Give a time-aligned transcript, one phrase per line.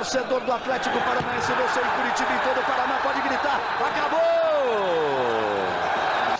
[0.00, 4.20] torcedor do Atlético Paranaense, você em Curitiba e todo o Paraná pode gritar: acabou!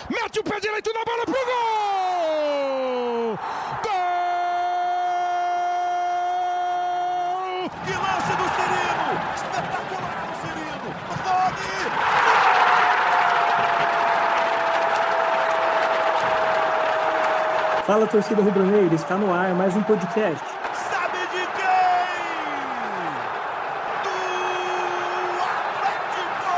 [0.09, 3.37] Mete o pé direito na bola pro gol!
[3.83, 3.91] Gol!
[7.85, 9.09] Que lance do Cirino!
[9.35, 10.89] Espetacular o Cirino!
[17.85, 20.43] Fala torcida rubro-negra, está no ar mais um podcast.
[20.89, 21.61] Sabe de quem?
[24.03, 24.09] Do
[25.43, 26.49] Atlético!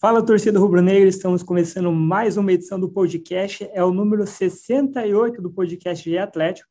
[0.00, 5.50] Fala torcida rubro-negra, estamos começando mais uma edição do podcast, é o número 68 do
[5.50, 6.68] podcast de Atlético.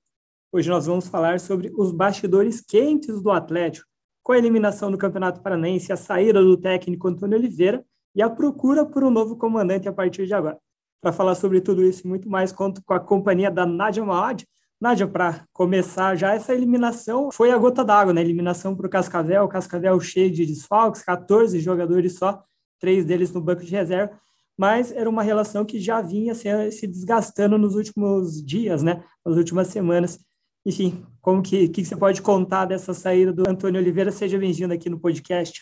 [0.49, 3.85] Hoje nós vamos falar sobre os bastidores quentes do Atlético,
[4.23, 7.83] com a eliminação do Campeonato Paranaense, a saída do técnico Antônio Oliveira
[8.15, 10.57] e a procura por um novo comandante a partir de agora.
[11.01, 14.47] Para falar sobre tudo isso e muito mais, conto com a companhia da Nádia Maad.
[14.79, 18.21] Nádia, para começar já, essa eliminação foi a gota d'água, né?
[18.21, 22.41] Eliminação para o Cascavel, Cascavel cheio de desfalques, 14 jogadores só,
[22.79, 24.19] três deles no banco de reserva,
[24.57, 29.03] mas era uma relação que já vinha se, se desgastando nos últimos dias, né?
[29.25, 30.19] Nas últimas semanas.
[30.65, 34.11] Enfim, como que, que você pode contar dessa saída do Antônio Oliveira?
[34.11, 35.61] Seja bem-vindo aqui no podcast.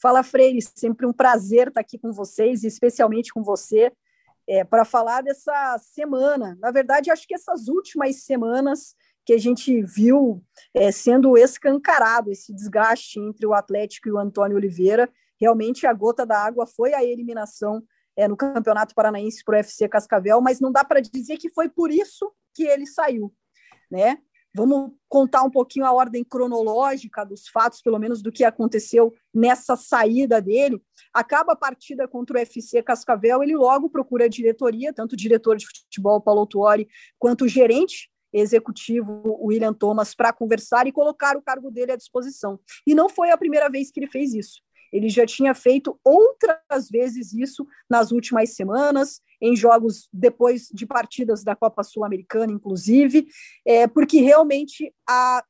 [0.00, 3.92] Fala, Freire, sempre um prazer estar aqui com vocês, especialmente com você,
[4.48, 6.58] é, para falar dessa semana.
[6.60, 10.42] Na verdade, acho que essas últimas semanas que a gente viu
[10.74, 15.08] é, sendo escancarado esse desgaste entre o Atlético e o Antônio Oliveira,
[15.42, 17.82] realmente a gota da água foi a eliminação
[18.16, 21.68] é, no Campeonato Paranaense para o FC Cascavel, mas não dá para dizer que foi
[21.68, 23.34] por isso que ele saiu,
[23.90, 24.18] né?
[24.54, 29.76] Vamos contar um pouquinho a ordem cronológica dos fatos, pelo menos do que aconteceu nessa
[29.76, 30.80] saída dele.
[31.12, 35.56] Acaba a partida contra o FC Cascavel, ele logo procura a diretoria, tanto o diretor
[35.56, 36.86] de futebol, Paulo Tuori,
[37.18, 42.60] quanto o gerente executivo, William Thomas, para conversar e colocar o cargo dele à disposição.
[42.86, 44.60] E não foi a primeira vez que ele fez isso.
[44.92, 51.42] Ele já tinha feito outras vezes isso nas últimas semanas, em jogos depois de partidas
[51.42, 53.26] da Copa Sul-Americana, inclusive,
[53.66, 55.42] é, porque realmente a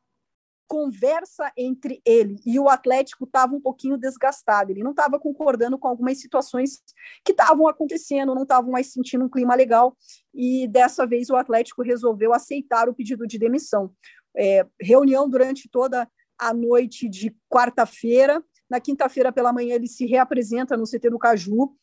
[0.72, 4.72] conversa entre ele e o Atlético estava um pouquinho desgastada.
[4.72, 6.82] Ele não estava concordando com algumas situações
[7.22, 9.94] que estavam acontecendo, não estavam mais sentindo um clima legal.
[10.32, 13.92] E dessa vez o Atlético resolveu aceitar o pedido de demissão.
[14.34, 16.08] É, reunião durante toda
[16.38, 18.42] a noite de quarta-feira.
[18.72, 21.76] Na quinta-feira pela manhã ele se reapresenta no CT do Caju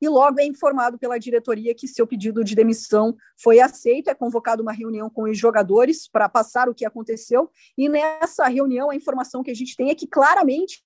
[0.00, 4.62] e logo é informado pela diretoria que seu pedido de demissão foi aceito, é convocado
[4.62, 9.42] uma reunião com os jogadores para passar o que aconteceu, e nessa reunião a informação
[9.42, 10.82] que a gente tem é que claramente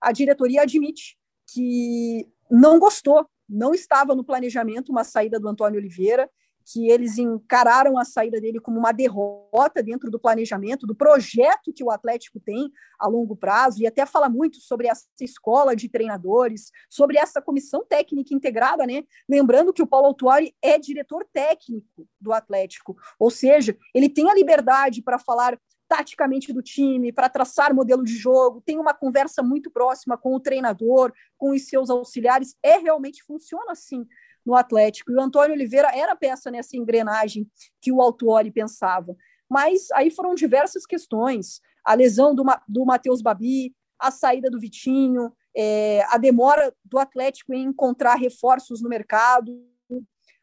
[0.00, 1.16] a diretoria admite
[1.52, 6.28] que não gostou, não estava no planejamento uma saída do Antônio Oliveira,
[6.64, 11.84] que eles encararam a saída dele como uma derrota dentro do planejamento, do projeto que
[11.84, 16.70] o Atlético tem a longo prazo, e até fala muito sobre essa escola de treinadores,
[16.88, 19.04] sobre essa comissão técnica integrada, né?
[19.28, 24.34] Lembrando que o Paulo Autuari é diretor técnico do Atlético, ou seja, ele tem a
[24.34, 25.58] liberdade para falar
[25.96, 30.40] taticamente do time, para traçar modelo de jogo, tem uma conversa muito próxima com o
[30.40, 34.04] treinador, com os seus auxiliares, é realmente funciona assim
[34.44, 35.12] no Atlético.
[35.12, 37.48] E o Antônio Oliveira era peça nessa engrenagem
[37.80, 39.14] que o Autuori pensava.
[39.48, 45.32] Mas aí foram diversas questões: a lesão do, do Matheus Babi, a saída do Vitinho,
[45.56, 49.64] é, a demora do Atlético em encontrar reforços no mercado,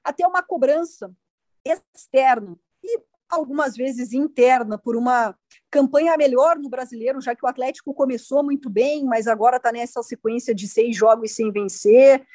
[0.01, 1.13] até uma cobrança
[1.66, 5.36] externa e algumas vezes interna por uma
[5.69, 10.03] campanha melhor no brasileiro, já que o Atlético começou muito bem, mas agora está nessa
[10.03, 12.25] sequência de seis jogos sem vencer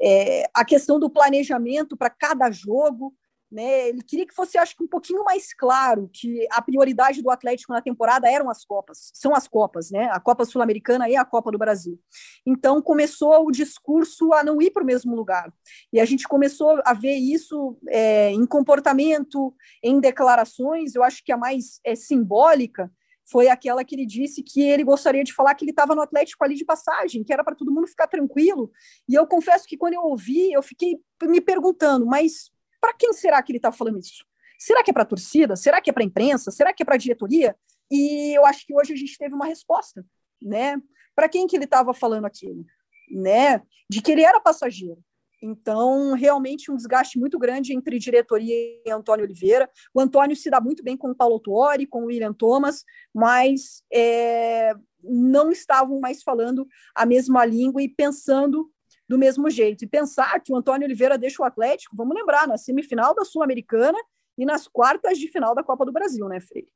[0.00, 3.14] é, a questão do planejamento para cada jogo.
[3.50, 3.88] Né?
[3.88, 7.72] Ele queria que fosse, acho que, um pouquinho mais claro que a prioridade do Atlético
[7.72, 10.08] na temporada eram as Copas, são as Copas, né?
[10.10, 11.98] A Copa Sul-Americana e a Copa do Brasil.
[12.44, 15.52] Então começou o discurso a não ir para o mesmo lugar.
[15.92, 21.30] E a gente começou a ver isso é, em comportamento, em declarações, eu acho que
[21.30, 22.90] a mais é, simbólica
[23.28, 26.44] foi aquela que ele disse que ele gostaria de falar que ele estava no Atlético
[26.44, 28.70] ali de passagem, que era para todo mundo ficar tranquilo.
[29.08, 32.50] E eu confesso que quando eu ouvi, eu fiquei me perguntando, mas
[32.86, 34.24] para quem será que ele está falando isso?
[34.56, 35.56] Será que é para a torcida?
[35.56, 36.52] Será que é para a imprensa?
[36.52, 37.56] Será que é para a diretoria?
[37.90, 40.06] E eu acho que hoje a gente teve uma resposta,
[40.40, 40.80] né?
[41.14, 42.64] Para quem que ele estava falando aquilo,
[43.10, 43.60] né?
[43.90, 45.02] De que ele era passageiro.
[45.42, 49.68] Então, realmente um desgaste muito grande entre diretoria e Antônio Oliveira.
[49.92, 53.82] O Antônio se dá muito bem com o Paulo Tuori, com o William Thomas, mas
[53.92, 58.70] é, não estavam mais falando a mesma língua e pensando
[59.08, 59.84] do mesmo jeito.
[59.84, 63.98] E pensar que o Antônio Oliveira deixa o Atlético, vamos lembrar, na semifinal da Sul-Americana
[64.36, 66.68] e nas quartas de final da Copa do Brasil, né, Freire?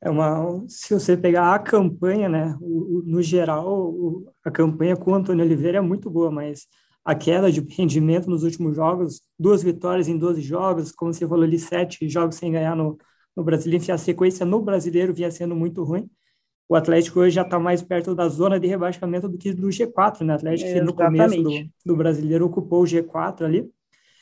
[0.00, 4.96] É uma, se você pegar a campanha, né, o, o, no geral, o, a campanha
[4.96, 6.66] com o Antônio Oliveira é muito boa, mas
[7.04, 11.42] a queda de rendimento nos últimos jogos, duas vitórias em 12 jogos, como você falou
[11.42, 12.96] ali, sete jogos sem ganhar no,
[13.34, 16.08] no Brasileiro, enfim, a sequência no Brasileiro vinha sendo muito ruim.
[16.68, 20.20] O Atlético hoje já está mais perto da zona de rebaixamento do que do G4,
[20.20, 20.34] né?
[20.34, 21.50] O Atlético que no começo do,
[21.86, 23.70] do Brasileiro ocupou o G4 ali,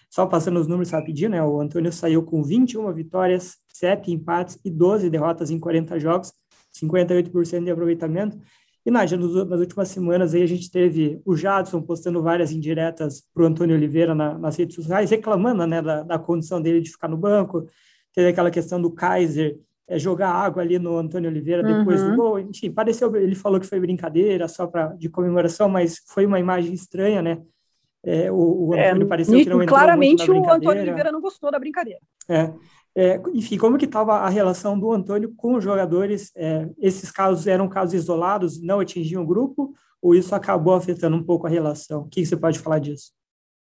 [0.08, 1.42] só passando os números rapidinho, né?
[1.42, 6.32] O Antônio saiu com 21 vitórias, 7 empates e 12 derrotas em 40 jogos,
[6.72, 8.38] 58% de aproveitamento.
[8.84, 13.42] E, Nádia, nas últimas semanas aí a gente teve o Jadson postando várias indiretas para
[13.42, 17.08] o Antônio Oliveira na, nas redes sociais, reclamando né, da, da condição dele de ficar
[17.08, 17.66] no banco.
[18.14, 22.10] Teve aquela questão do Kaiser é, jogar água ali no Antônio Oliveira depois uhum.
[22.10, 22.38] do gol.
[22.40, 26.72] Enfim, pareceu, ele falou que foi brincadeira, só para de comemoração, mas foi uma imagem
[26.72, 27.40] estranha, né?
[28.04, 31.20] É, o, o, é, Antônio é, pareceu que não entrou Claramente o Antônio Oliveira não
[31.20, 32.00] gostou da brincadeira.
[32.28, 32.52] É,
[32.94, 36.30] é, enfim, como que estava a relação do Antônio com os jogadores?
[36.36, 41.22] É, esses casos eram casos isolados, não atingiam o grupo, ou isso acabou afetando um
[41.22, 42.02] pouco a relação?
[42.02, 43.12] O que, que você pode falar disso?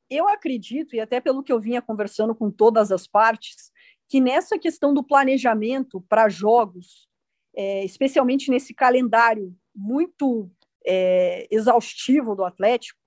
[0.08, 3.70] Eu acredito, e até pelo que eu vinha conversando com todas as partes,
[4.08, 7.08] que nessa questão do planejamento para jogos,
[7.54, 10.50] é, especialmente nesse calendário muito
[10.86, 12.98] é, exaustivo do Atlético,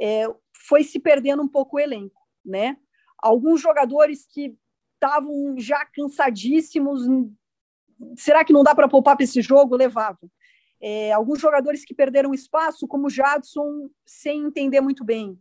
[0.00, 0.26] é,
[0.66, 2.76] foi se perdendo um pouco o elenco, né?
[3.18, 4.56] Alguns jogadores que
[4.94, 7.02] estavam já cansadíssimos,
[8.16, 9.76] será que não dá para poupar para esse jogo?
[9.76, 10.30] Levavam.
[10.80, 15.38] É, alguns jogadores que perderam espaço, como o Jadson, sem entender muito bem.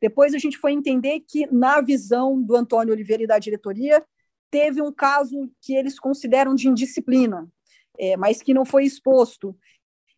[0.00, 4.04] Depois a gente foi entender que, na visão do Antônio Oliveira e da diretoria,
[4.50, 7.48] teve um caso que eles consideram de indisciplina,
[7.98, 9.56] é, mas que não foi exposto.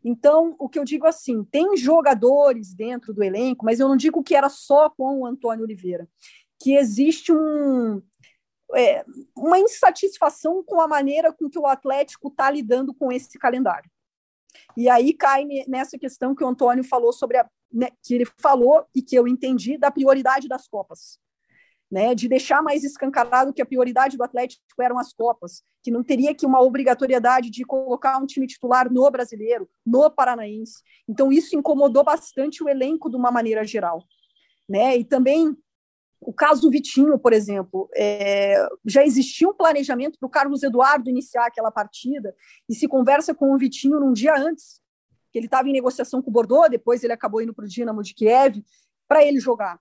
[0.05, 4.23] Então, o que eu digo assim, tem jogadores dentro do elenco, mas eu não digo
[4.23, 6.08] que era só com o Antônio Oliveira,
[6.61, 8.02] que existe um,
[8.75, 9.05] é,
[9.37, 13.90] uma insatisfação com a maneira com que o Atlético está lidando com esse calendário.
[14.76, 18.84] E aí cai nessa questão que o Antônio falou sobre a, né, que ele falou
[18.94, 21.19] e que eu entendi da prioridade das Copas
[21.93, 26.03] né, de deixar mais escancarado que a prioridade do Atlético eram as Copas, que não
[26.03, 30.83] teria que uma obrigatoriedade de colocar um time titular no brasileiro, no paranaense.
[31.06, 34.03] Então, isso incomodou bastante o elenco de uma maneira geral.
[34.67, 34.97] Né?
[34.97, 35.55] E também
[36.19, 41.11] o caso do Vitinho, por exemplo, é, já existia um planejamento para o Carlos Eduardo
[41.11, 42.35] iniciar aquela partida,
[42.71, 44.81] e se conversa com o Vitinho num dia antes,
[45.31, 48.03] que ele estava em negociação com o Bordeaux, depois ele acabou indo para o Dinamo
[48.03, 48.65] de Kiev,
[49.06, 49.79] para ele jogar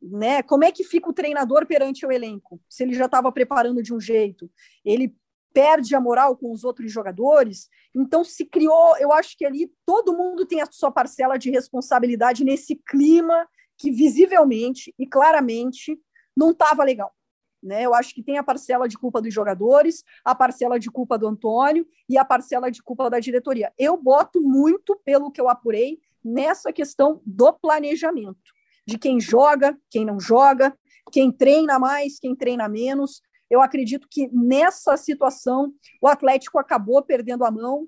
[0.00, 0.42] né?
[0.42, 2.60] Como é que fica o treinador perante o elenco?
[2.68, 4.50] Se ele já estava preparando de um jeito,
[4.84, 5.14] ele
[5.52, 7.68] perde a moral com os outros jogadores.
[7.94, 12.44] Então se criou, eu acho que ali todo mundo tem a sua parcela de responsabilidade
[12.44, 15.98] nesse clima que visivelmente e claramente
[16.36, 17.12] não estava legal.
[17.60, 17.82] Né?
[17.82, 21.26] Eu acho que tem a parcela de culpa dos jogadores, a parcela de culpa do
[21.26, 23.72] Antônio e a parcela de culpa da diretoria.
[23.76, 28.57] Eu boto muito, pelo que eu apurei, nessa questão do planejamento
[28.88, 30.74] de quem joga, quem não joga,
[31.12, 33.20] quem treina mais, quem treina menos.
[33.50, 37.86] Eu acredito que nessa situação o Atlético acabou perdendo a mão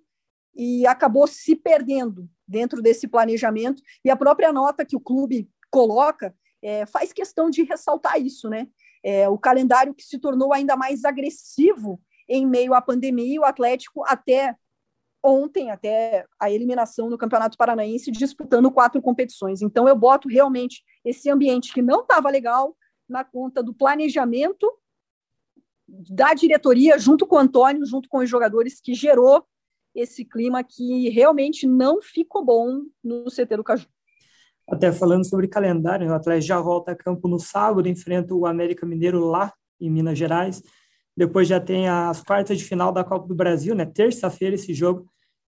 [0.55, 3.83] e acabou se perdendo dentro desse planejamento.
[4.05, 8.69] E a própria nota que o clube coloca é, faz questão de ressaltar isso, né?
[9.03, 11.99] É, o calendário que se tornou ainda mais agressivo
[12.29, 14.55] em meio à pandemia, o Atlético até
[15.23, 19.63] ontem até a eliminação no Campeonato Paranaense, disputando quatro competições.
[19.63, 22.77] Então, eu boto realmente esse ambiente que não estava legal
[23.09, 24.71] na conta do planejamento
[25.87, 29.45] da diretoria, junto com o Antônio, junto com os jogadores, que gerou
[29.95, 33.89] esse clima que realmente não ficou bom no CT do Caju.
[34.69, 38.87] Até falando sobre calendário, o Atlético já volta a campo no sábado, enfrenta o América
[38.87, 40.63] Mineiro lá em Minas Gerais.
[41.21, 43.85] Depois já tem as quartas de final da Copa do Brasil, né?
[43.85, 45.07] Terça-feira esse jogo.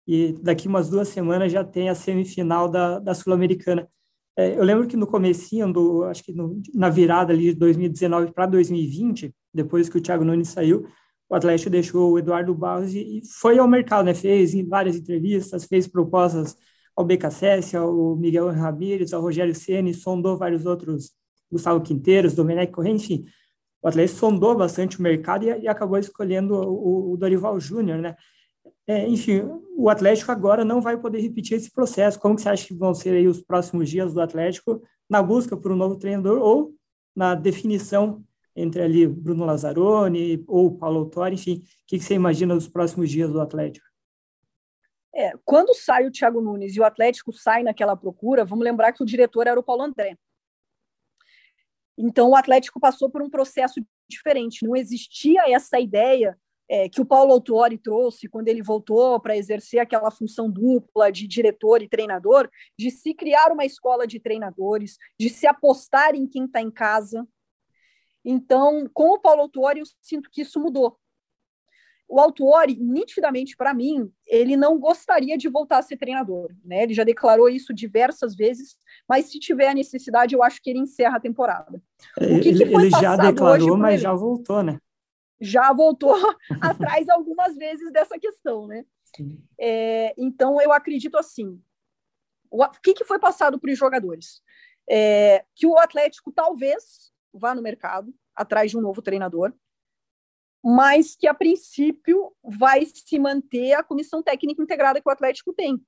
[0.07, 3.89] E daqui umas duas semanas já tem a semifinal da, da Sul-Americana.
[4.37, 8.33] É, eu lembro que no comecinho, do, acho que no, na virada ali de 2019
[8.33, 10.87] para 2020, depois que o Thiago Nunes saiu,
[11.29, 14.15] o Atlético deixou o Eduardo Barros e, foi ao mercado, né?
[14.15, 16.57] Fez várias entrevistas, fez propostas
[16.95, 21.11] ao BKSS, ao Miguel Ramírez, ao Rogério Ceni, sondou vários outros,
[21.51, 23.27] Gustavo Quinteiros, Domenech Corrêa, enfim,
[23.87, 28.17] o Atlético sondou bastante o mercado e, e acabou escolhendo o, o Dorival Júnior, né?
[28.85, 29.43] É, enfim,
[29.77, 32.19] o Atlético agora não vai poder repetir esse processo.
[32.19, 35.57] Como que você acha que vão ser aí os próximos dias do Atlético na busca
[35.57, 36.75] por um novo treinador ou
[37.15, 38.25] na definição
[38.57, 43.09] entre ali Bruno Lazzaroni ou Paulo Autori, enfim, o que, que você imagina dos próximos
[43.09, 43.87] dias do Atlético?
[45.15, 49.03] É, quando sai o Thiago Nunes e o Atlético sai naquela procura, vamos lembrar que
[49.05, 50.19] o diretor era o Paulo André.
[51.99, 54.67] Então, o Atlético passou por um processo diferente.
[54.67, 56.39] Não existia essa ideia
[56.69, 61.27] é, que o Paulo Autuori trouxe quando ele voltou para exercer aquela função dupla de
[61.27, 66.45] diretor e treinador, de se criar uma escola de treinadores, de se apostar em quem
[66.45, 67.27] está em casa.
[68.25, 70.99] Então, com o Paulo Autuori, eu sinto que isso mudou.
[72.09, 76.85] O Autuori, nitidamente para mim, ele não gostaria de voltar a ser treinador, né?
[76.85, 78.77] Ele já declarou isso diversas vezes,
[79.09, 81.83] mas se tiver a necessidade, eu acho que ele encerra a temporada.
[82.17, 84.79] O que, ele, que ele já declarou, mas já voltou, né?
[85.41, 86.15] já voltou
[86.61, 88.85] atrás algumas vezes dessa questão, né?
[89.59, 91.61] É, então, eu acredito assim,
[92.51, 94.43] o, o que, que foi passado para os jogadores?
[94.89, 99.53] É, que o Atlético talvez vá no mercado atrás de um novo treinador,
[100.69, 105.81] mas que a princípio vai se manter a comissão técnica integrada que o Atlético tem.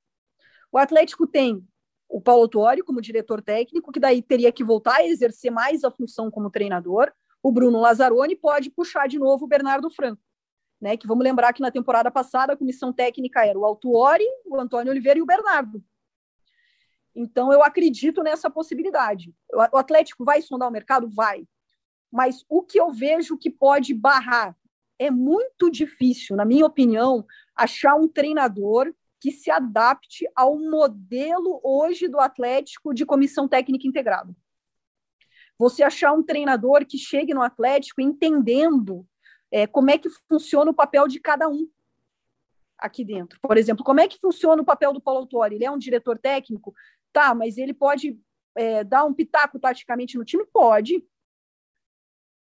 [0.71, 1.67] O Atlético tem
[2.09, 5.91] o Paulo Tuori como diretor técnico, que daí teria que voltar a exercer mais a
[5.91, 10.23] função como treinador, o Bruno Lazzaroni pode puxar de novo o Bernardo Franco.
[10.81, 14.61] Né, que vamos lembrar que na temporada passada a comissão técnica era o Altuori, o
[14.61, 15.83] Antônio Oliveira e o Bernardo.
[17.17, 19.35] Então eu acredito nessa possibilidade.
[19.53, 21.09] O Atlético vai sondar o mercado?
[21.09, 21.49] Vai.
[22.13, 24.57] Mas o que eu vejo que pode barrar
[24.99, 27.25] é muito difícil, na minha opinião,
[27.55, 34.35] achar um treinador que se adapte ao modelo hoje do Atlético de comissão técnica integrada
[35.59, 39.05] você achar um treinador que chegue no Atlético entendendo
[39.51, 41.69] é, como é que funciona o papel de cada um
[42.79, 43.41] aqui dentro.
[43.43, 45.57] Por exemplo, como é que funciona o papel do Paulo Autori?
[45.57, 46.73] Ele é um diretor técnico?
[47.13, 48.17] Tá, mas ele pode
[48.55, 50.47] é, dar um pitaco taticamente no time?
[50.53, 51.05] Pode.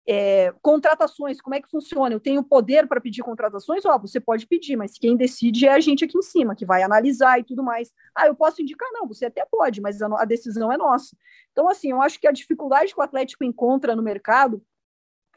[0.07, 2.13] É, contratações, como é que funciona?
[2.13, 3.85] Eu tenho poder para pedir contratações?
[3.85, 6.83] Ó, você pode pedir, mas quem decide é a gente aqui em cima, que vai
[6.83, 7.93] analisar e tudo mais.
[8.15, 8.89] Ah, eu posso indicar?
[8.93, 11.17] Não, você até pode, mas a, a decisão é nossa.
[11.53, 14.61] Então, assim, eu acho que a dificuldade que o Atlético encontra no mercado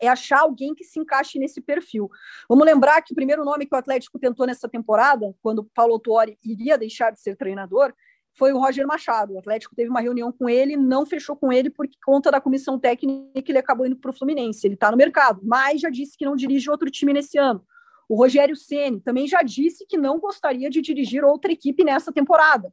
[0.01, 2.09] é achar alguém que se encaixe nesse perfil.
[2.49, 6.37] Vamos lembrar que o primeiro nome que o Atlético tentou nessa temporada, quando Paulo Tuori
[6.43, 7.93] iria deixar de ser treinador,
[8.35, 9.33] foi o Roger Machado.
[9.33, 12.77] O Atlético teve uma reunião com ele, não fechou com ele por conta da comissão
[12.77, 14.67] técnica, ele acabou indo para o Fluminense.
[14.67, 17.65] Ele está no mercado, mas já disse que não dirige outro time nesse ano.
[18.07, 22.67] O Rogério Ceni também já disse que não gostaria de dirigir outra equipe nessa temporada.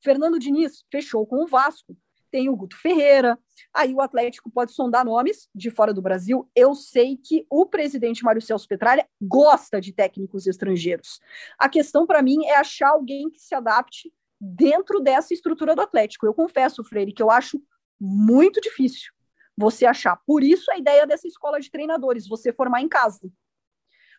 [0.00, 1.96] O Fernando Diniz fechou com o Vasco.
[2.30, 3.38] Tem o Guto Ferreira.
[3.74, 6.48] Aí o Atlético pode sondar nomes de fora do Brasil.
[6.54, 11.20] Eu sei que o presidente Mário Celso Petralha gosta de técnicos estrangeiros.
[11.58, 16.26] A questão para mim é achar alguém que se adapte dentro dessa estrutura do Atlético.
[16.26, 17.60] Eu confesso, Freire, que eu acho
[18.00, 19.12] muito difícil
[19.56, 20.16] você achar.
[20.26, 23.30] Por isso a ideia dessa escola de treinadores, você formar em casa.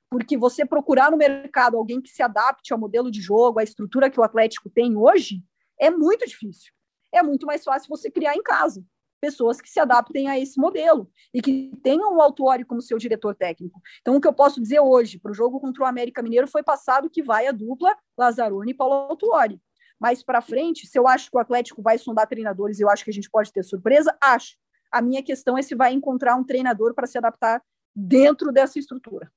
[0.10, 4.10] Porque você procurar no mercado alguém que se adapte ao modelo de jogo, à estrutura
[4.10, 5.42] que o Atlético tem hoje,
[5.80, 6.74] é muito difícil.
[7.14, 8.84] É muito mais fácil você criar em casa
[9.22, 13.36] pessoas que se adaptem a esse modelo e que tenham o Autuori como seu diretor
[13.36, 13.82] técnico.
[14.00, 16.64] Então, o que eu posso dizer hoje para o jogo contra o América Mineiro foi
[16.64, 19.62] passado que vai a dupla Lazzaroni e Paulo Autuori
[20.00, 23.10] mais para frente, se eu acho que o Atlético vai sondar treinadores, eu acho que
[23.10, 24.56] a gente pode ter surpresa, acho.
[24.92, 27.62] A minha questão é se vai encontrar um treinador para se adaptar
[27.96, 29.32] dentro dessa estrutura.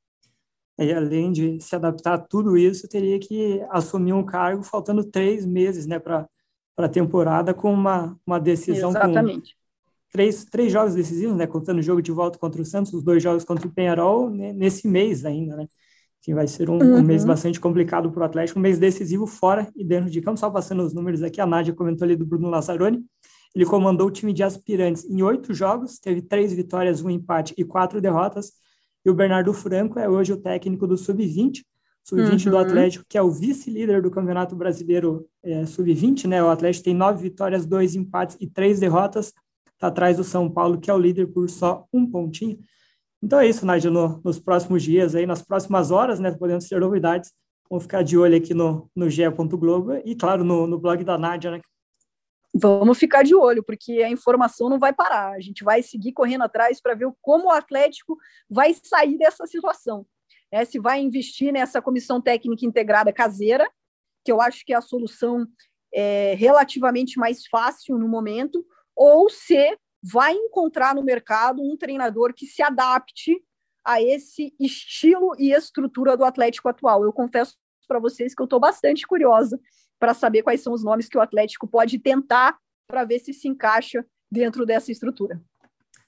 [0.78, 5.44] E além de se adaptar a tudo isso, teria que assumir um cargo faltando três
[5.44, 6.28] meses né, para
[6.76, 8.90] a temporada com uma, uma decisão.
[8.90, 9.56] Exatamente.
[10.10, 13.22] três, três jogos decisivos, né, contando o jogo de volta contra o Santos, os dois
[13.22, 15.56] jogos contra o Penharol, né, nesse mês ainda.
[15.56, 15.66] Né?
[16.22, 16.98] Que vai ser um, uhum.
[16.98, 20.38] um mês bastante complicado para o Atlético, um mês decisivo fora e dentro de campo.
[20.38, 23.04] Só passando os números aqui, a Nádia comentou ali do Bruno Lazzaroni.
[23.54, 27.64] Ele comandou o time de aspirantes em oito jogos, teve três vitórias, um empate e
[27.64, 28.52] quatro derrotas.
[29.04, 31.64] E o Bernardo Franco é hoje o técnico do Sub-20,
[32.04, 32.50] Sub-20 uhum.
[32.52, 36.42] do Atlético, que é o vice-líder do Campeonato Brasileiro é, Sub-20, né?
[36.42, 39.32] O Atlético tem nove vitórias, dois empates e três derrotas.
[39.74, 42.58] Está atrás do São Paulo, que é o líder por só um pontinho.
[43.22, 46.80] Então é isso, Nádia, no, nos próximos dias, aí, nas próximas horas, né, podemos ter
[46.80, 47.32] novidades.
[47.70, 49.22] Vamos ficar de olho aqui no, no GE.
[49.30, 51.60] Globo e, claro, no, no blog da Nádia, né?
[52.54, 55.32] Vamos ficar de olho, porque a informação não vai parar.
[55.32, 58.18] A gente vai seguir correndo atrás para ver como o Atlético
[58.50, 60.04] vai sair dessa situação.
[60.50, 63.66] É, se vai investir nessa comissão técnica integrada caseira,
[64.22, 65.46] que eu acho que é a solução
[65.94, 68.62] é, relativamente mais fácil no momento,
[68.94, 73.40] ou se vai encontrar no mercado um treinador que se adapte
[73.84, 77.04] a esse estilo e estrutura do Atlético atual.
[77.04, 77.56] Eu confesso
[77.86, 79.60] para vocês que eu estou bastante curiosa
[79.98, 83.48] para saber quais são os nomes que o Atlético pode tentar para ver se se
[83.48, 85.40] encaixa dentro dessa estrutura.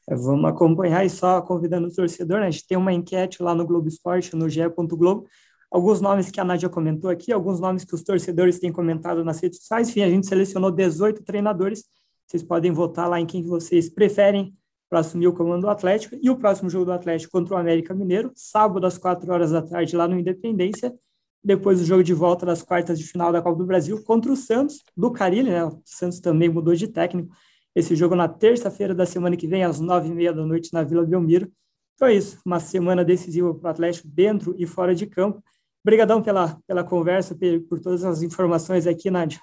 [0.09, 2.47] É, vamos acompanhar e só convidando o torcedor, né?
[2.47, 4.61] a gente tem uma enquete lá no Globo Esporte, no GE.
[4.69, 5.27] Globo,
[5.71, 9.41] alguns nomes que a Nádia comentou aqui, alguns nomes que os torcedores têm comentado nas
[9.41, 11.85] redes sociais, enfim, a gente selecionou 18 treinadores
[12.27, 14.55] vocês podem votar lá em quem vocês preferem
[14.89, 16.17] para assumir o comando do Atlético.
[16.21, 19.63] E o próximo jogo do Atlético contra o América Mineiro, sábado às quatro horas da
[19.63, 20.95] tarde, lá no Independência.
[21.43, 24.37] Depois o jogo de volta das quartas de final da Copa do Brasil contra o
[24.37, 25.65] Santos, do Carilli, né?
[25.65, 27.35] O Santos também mudou de técnico.
[27.75, 30.83] Esse jogo na terça-feira da semana que vem, às nove e meia da noite, na
[30.83, 31.53] Vila Belmiro.
[31.95, 35.43] Então é isso, uma semana decisiva para o Atlético, dentro e fora de campo.
[35.85, 37.37] Obrigadão pela, pela conversa,
[37.69, 39.39] por todas as informações aqui, Nádia.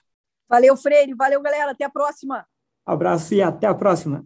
[0.49, 1.13] Valeu, Freire.
[1.13, 1.71] Valeu, galera.
[1.71, 2.45] Até a próxima.
[2.85, 4.25] Abraço e até a próxima.